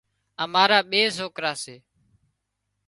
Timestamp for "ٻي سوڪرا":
0.89-1.53